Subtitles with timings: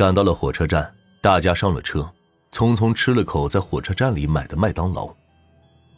[0.00, 2.10] 赶到了火车站，大家上了车，
[2.50, 5.14] 匆匆吃了口在火车站里买的麦当劳。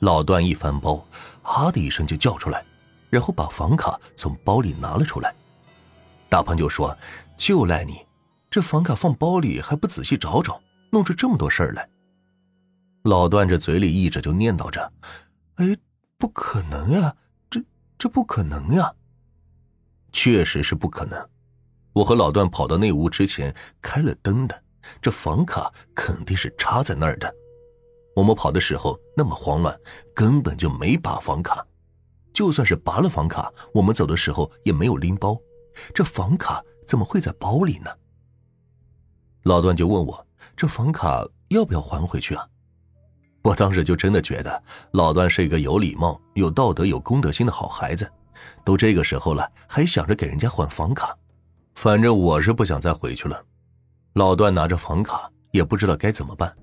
[0.01, 1.07] 老段一翻包，
[1.45, 2.65] 啊的一声就叫出来，
[3.11, 5.33] 然后把房卡从包里拿了出来。
[6.29, 6.99] 大胖就说
[7.39, 8.05] ：“就赖你，
[8.51, 10.61] 这房卡放包里还不仔细找找，
[10.91, 11.89] 弄出这么多事儿来。”
[13.07, 14.93] 老段这嘴里一直就念叨着
[15.59, 15.77] ：“哎，
[16.19, 17.15] 不可能呀，
[17.49, 17.63] 这
[17.97, 18.93] 这不可能呀。”
[20.11, 21.29] 确实是不可能。
[21.93, 24.63] 我和老段跑到那屋之前开了灯的，
[25.01, 27.33] 这房卡肯定是插在那儿的。
[28.15, 29.79] 我们跑的时候那么慌乱，
[30.15, 31.65] 根本就没拔房卡。
[32.33, 35.39] 就算是拔了房卡，我们走的时候也没有拎包。
[35.95, 37.91] 这房卡怎么会在包里呢？
[39.43, 42.47] 老段就问我：“这房卡要不要还回去啊？”
[43.43, 48.11] 我当时就真的觉得老段是一个有礼貌、有道德、有公德心的好孩子。
[48.65, 51.17] 都这个时候了，还想着给人家换房卡，
[51.75, 53.45] 反正我是不想再回去了。
[54.15, 56.55] 老段拿着房卡，也不知道该怎么办。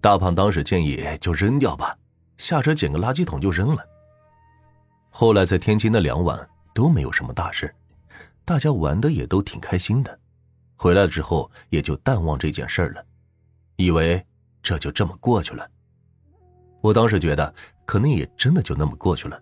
[0.00, 1.96] 大胖当时建议就扔掉吧，
[2.36, 3.84] 下车捡个垃圾桶就扔了。
[5.10, 7.74] 后来在天津那两晚都没有什么大事。
[8.44, 10.18] 大家玩的也都挺开心的，
[10.76, 13.04] 回来之后也就淡忘这件事了，
[13.76, 14.24] 以为
[14.62, 15.68] 这就这么过去了。
[16.80, 17.52] 我当时觉得
[17.84, 19.40] 可能也真的就那么过去了，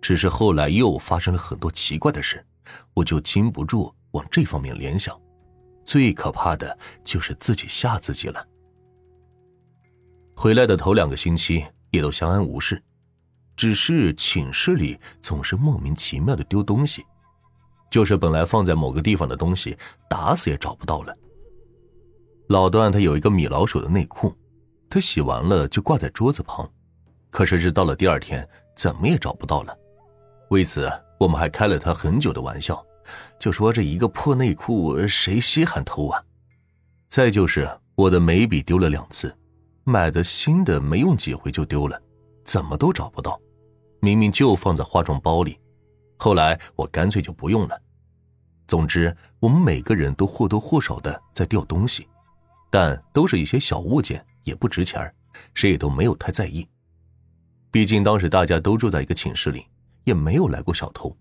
[0.00, 2.44] 只是后来又发生了很多奇怪的事，
[2.94, 5.18] 我就禁不住往这方面联想。
[5.84, 8.46] 最可怕的就是自己吓自己了。
[10.34, 12.82] 回来的头两个星期也都相安无事，
[13.56, 17.04] 只是寝室里总是莫名其妙的丢东西。
[17.90, 19.74] 就是本来放在某个地方的东西，
[20.10, 21.16] 打死也找不到了。
[22.48, 24.36] 老段他有一个米老鼠的内裤，
[24.90, 26.70] 他洗完了就挂在桌子旁，
[27.30, 28.46] 可是直到了第二天，
[28.76, 29.74] 怎么也找不到了。
[30.50, 32.84] 为此，我们还开了他很久的玩笑，
[33.38, 36.22] 就说这一个破内裤谁稀罕偷啊？
[37.08, 39.36] 再就是我的眉笔丢了两次，
[39.84, 42.00] 买的新的没用几回就丢了，
[42.44, 43.40] 怎么都找不到，
[44.00, 45.58] 明明就放在化妆包里。
[46.16, 47.80] 后来我干脆就不用了。
[48.66, 52.06] 总之，我们每个人都或多或少的在掉东西，
[52.70, 55.12] 但都是一些小物件，也不值钱
[55.54, 56.68] 谁也都没有太在意。
[57.70, 59.66] 毕竟当时大家都住在一个寝室里，
[60.08, 61.16] 也没有来过小偷。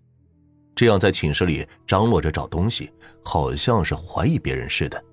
[0.74, 2.92] 这样在寝室里张罗着找东西，
[3.24, 5.04] 好像是怀疑别人似的。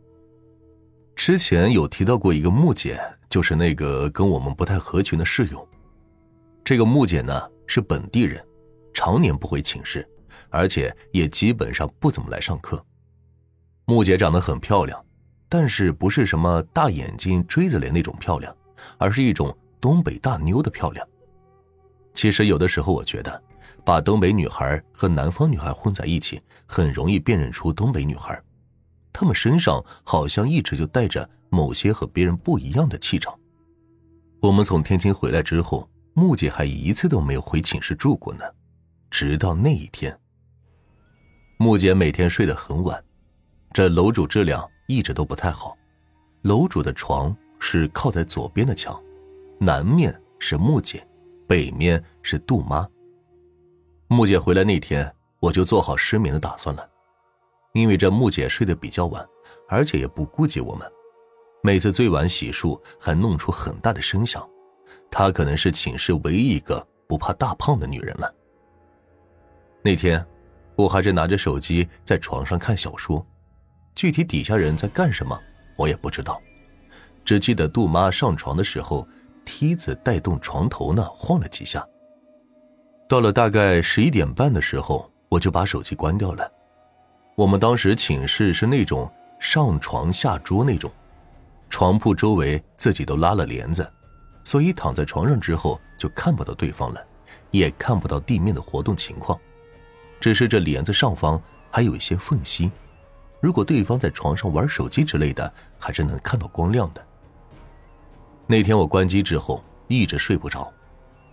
[1.15, 5.69] 之前有提到过一个木姐，就是那个跟我们不太合群的室友。
[6.65, 8.43] 这个木姐呢是本地人。
[8.97, 10.09] 常年不回寝室，
[10.51, 12.81] 而且也基本上不怎么来上课。
[13.87, 15.05] 木姐长得很漂亮，
[15.49, 18.57] 但是不是什么大眼睛、锥子脸那种漂亮，
[18.97, 21.05] 而是一种东北大妞的漂亮。
[22.15, 23.43] 其实有的时候我觉得，
[23.84, 28.43] 把东北女孩和南方女孩混在一起，很容易辨认出东北女孩。
[29.12, 33.39] 她们身上好像一直就带着某些和别人不一样的气场。
[34.41, 38.45] 我们从天津回来之后，木姐还一次都没有回寝室住过呢。
[39.11, 40.19] 直到那一天，
[41.59, 43.03] 木姐每天睡得很晚，
[43.72, 45.77] 这楼主质量一直都不太好。
[46.43, 49.01] 楼主的床是靠在左边的墙，
[49.61, 51.06] 南面是木姐，
[51.47, 52.89] 北面是杜妈。
[54.09, 55.10] 木姐回来那天，
[55.41, 56.87] 我就做好失眠的打算了，
[57.72, 59.26] 因为这木姐睡得比较晚，
[59.66, 60.87] 而且也不顾及我们，
[61.62, 64.47] 每次最晚洗漱还弄出很大的声响，
[65.10, 68.32] 她可能是寝室唯一一个不怕大胖的女人了。
[69.82, 70.25] 那天，
[70.76, 73.26] 我还是拿着手机在床上看小说，
[73.94, 75.38] 具体底下人在干什么
[75.76, 76.41] 我也不知道，
[77.25, 79.09] 只记得杜妈上床的时候，
[79.47, 81.84] 梯子带动床头呢晃了几下。
[83.06, 86.50] 到了大概十一点半的时候，我就把手机关掉了。
[87.37, 90.91] 我们当时寝室是那种上床下桌那种，
[91.69, 93.88] 床铺周围自己都拉了帘子，
[94.42, 97.04] 所以躺在床上之后就看不到对方了，
[97.50, 99.38] 也看不到地面的活动情况。
[100.19, 101.41] 只是这帘子上方
[101.71, 102.71] 还有一些缝隙，
[103.41, 107.04] 如果对方在床上玩手机之类的，还是能看到光亮的。
[108.47, 110.72] 那天我关机之后一直睡不着，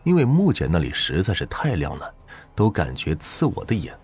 [0.04, 2.14] 因为木姐那里实在是太亮了，
[2.56, 3.98] 都感觉刺我的眼。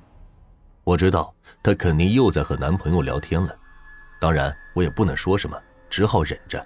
[0.84, 3.56] 我知道她肯定又在和男朋友聊天了，
[4.22, 5.60] 当然我也不能说什么，
[5.90, 6.66] 只好忍着。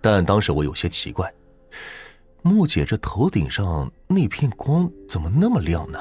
[0.00, 1.32] 但当时我有些奇怪，
[2.42, 5.98] 木姐这头顶上那片光怎么那么亮呢？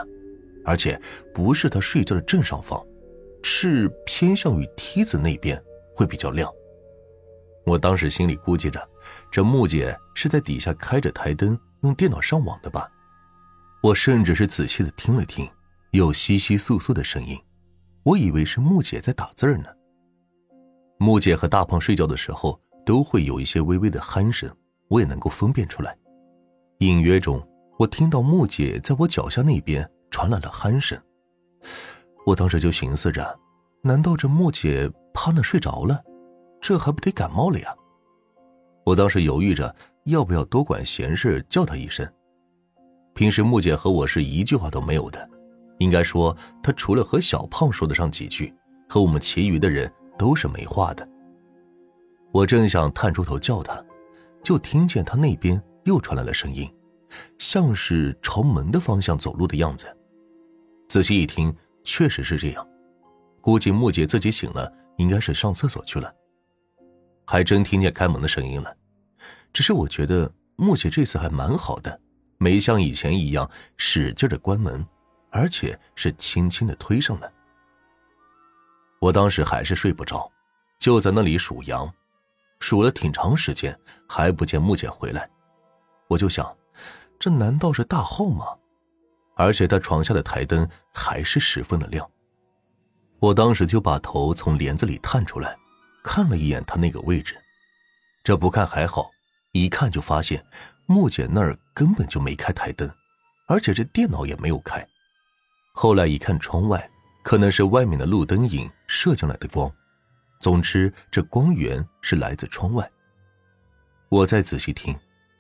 [0.65, 0.99] 而且
[1.33, 2.85] 不是他睡觉的正上方，
[3.41, 5.61] 是偏向于梯子那边
[5.95, 6.51] 会比较亮。
[7.65, 8.85] 我当时心里估计着，
[9.31, 12.91] 这木姐是在底下开着台灯用电脑上网的吧。
[13.81, 15.49] 我甚至是仔细的听了听，
[15.91, 17.39] 有窸窸窣窣的声音，
[18.03, 19.69] 我以为是木姐在打字呢。
[20.97, 24.49] 木姐和大胖睡觉的时候都会有一些微微的鼾声，
[24.87, 25.95] 我也能够分辨出来。
[26.79, 27.47] 隐约中，
[27.77, 30.99] 我听到木姐在我脚下那边传来了鼾声。
[32.25, 33.39] 我当时就寻思着，
[33.83, 36.03] 难道这木姐趴那睡着了？
[36.59, 37.73] 这还不得感冒了呀？
[38.83, 39.73] 我当时犹豫着
[40.07, 42.07] 要不要多管闲事叫他一声。
[43.13, 45.29] 平时木姐和我是一句话都没有的，
[45.79, 48.53] 应该说她除了和小胖说得上几句，
[48.87, 51.07] 和我们其余的人都是没话的。
[52.31, 53.83] 我正想探出头叫他，
[54.41, 56.73] 就听见他那边又传来了声音，
[57.37, 59.87] 像是朝门的方向走路的样子。
[60.87, 62.65] 仔细一听，确实是这样，
[63.41, 66.13] 估计木姐自己醒了，应该是上厕所去了。
[67.25, 68.73] 还真听见开门的声音了，
[69.53, 71.99] 只是我觉得木姐这次还蛮好的。
[72.39, 74.85] 没像以前一样使劲的关门，
[75.31, 77.31] 而且是轻轻的推上了。
[78.99, 80.31] 我当时还是睡不着，
[80.77, 81.91] 就在那里数羊，
[82.59, 83.75] 数了挺长时间，
[84.07, 85.27] 还不见木姐回来。
[86.07, 86.55] 我就想，
[87.17, 88.45] 这难道是大号吗？
[89.35, 92.07] 而且他床下的台灯还是十分的亮。
[93.19, 95.57] 我当时就把头从帘子里探出来，
[96.03, 97.35] 看了一眼他那个位置。
[98.23, 99.09] 这不看还好，
[99.61, 100.45] 一看就发现。
[100.89, 102.89] 木简那儿根本就没开台灯，
[103.45, 104.87] 而且这电脑也没有开。
[105.73, 106.89] 后来一看窗外，
[107.21, 109.69] 可能是外面的路灯影射进来的光。
[110.39, 112.89] 总之，这光源是来自窗外。
[114.07, 114.97] 我再仔细听，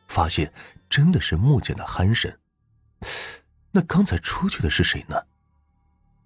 [0.09, 0.51] 发现
[0.89, 2.29] 真的是木简的鼾声。
[3.71, 5.15] 那刚才出去的是谁呢？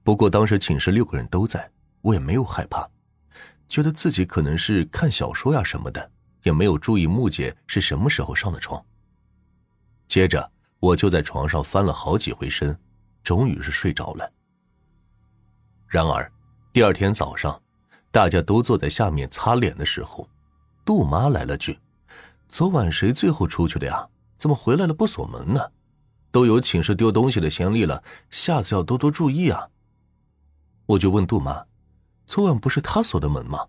[0.02, 1.70] 不过当时寝室六个人都在，
[2.02, 2.90] 我也没有害怕，
[3.70, 6.12] 觉得自己可能是看小说呀什么的，
[6.44, 8.84] 也没有注意木姐是什么时候上的床。
[10.08, 12.78] 接着，我就在床上翻了好几回身，
[13.24, 14.32] 终于是睡着了。
[15.88, 16.32] 然而，
[16.74, 17.62] 第二天早上，
[18.12, 20.28] 大家都坐在下面擦脸的时候，
[20.84, 21.80] 杜妈来了句
[22.50, 24.08] ：“昨晚谁最后出去的呀？
[24.38, 25.72] 怎么回来了不锁门呢？
[26.32, 29.70] 都有寝室丢东西的先例了，下次要多多注意啊！”
[30.88, 31.66] 我就问杜妈
[32.26, 33.68] ：“昨晚不是她锁的门吗？”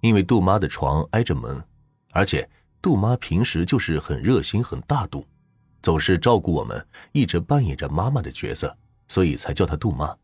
[0.00, 1.62] 因为杜妈的床挨着门，
[2.10, 2.48] 而且
[2.82, 5.26] 杜妈平时就是很热心、很大度。
[5.82, 8.76] 总是照顾我们，一直扮演着妈妈的角色，
[9.08, 10.14] 所以才叫她杜妈。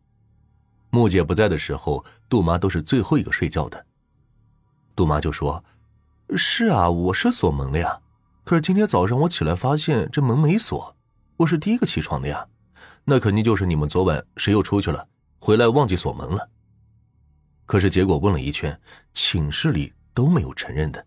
[0.90, 3.86] 木姐不在的时候，杜妈都是最后一个睡觉的。
[4.94, 5.64] 杜妈就说
[6.36, 7.98] ：“是啊，我是锁门了呀。
[8.44, 10.94] 可是今天早上我起来发现这门没锁，
[11.38, 12.46] 我是第一个起床的呀。
[13.04, 15.08] 那肯定就是你们昨晚谁又出去了，
[15.38, 16.48] 回来忘记锁门了。
[17.64, 18.78] 可是结果问了一圈，
[19.12, 21.04] 寝室里都没有承认的，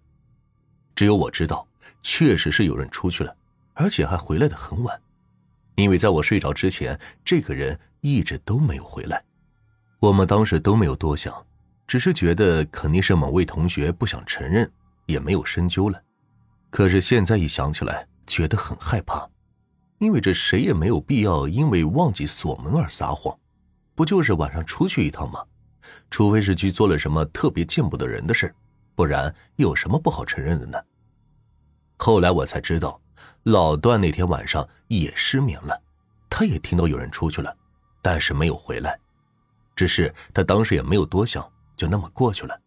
[1.00, 1.66] 只有我知道，
[2.04, 3.34] 确实是有人出去了。”
[3.74, 5.02] 而且还回来的很晚，
[5.76, 9.24] 因为在我睡着之前，这个人一直都没有回来。
[10.02, 11.34] 我们当时都没有多想，
[11.88, 14.70] 只是觉得肯定是某位同学不想承认，
[15.06, 15.98] 也没有深究了。
[16.70, 19.26] 可是现在一想起来，觉得很害怕，
[20.00, 23.34] 因为这谁也没有必要因为忘记锁门而撒谎，
[23.96, 25.40] 不就是晚上出去一趟吗？
[26.12, 28.54] 除非是去做了什么特别见不得人的事
[29.00, 30.78] 不然有什么不好承认的呢？
[31.96, 33.00] 后来我才知道。
[33.44, 35.82] 老段那天晚上也失眠了，
[36.30, 37.56] 他也听到有人出去了，
[38.02, 39.00] 但是没有回来，
[39.74, 42.62] 只是他当时也没有多想，就那么过去了。